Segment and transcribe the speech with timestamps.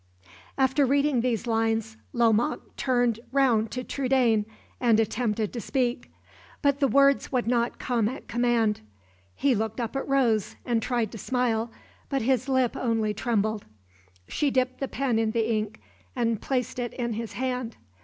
[0.57, 4.47] After reading these lines, Lomaque turned round to Trudaine
[4.79, 6.11] and attempted to speak;
[6.63, 8.81] but the words would not come at command.
[9.35, 11.71] He looked up at Rose, and tried to smile;
[12.09, 13.65] but his lip only trembled.
[14.27, 15.79] She dipped the pen in the ink,
[16.15, 17.77] and placed it in his hand.